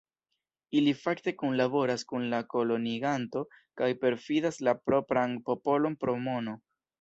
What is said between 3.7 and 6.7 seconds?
kaj perfidas la propran popolon pro mono.